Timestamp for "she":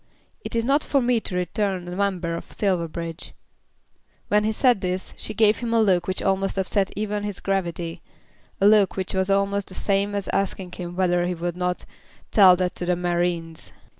5.15-5.35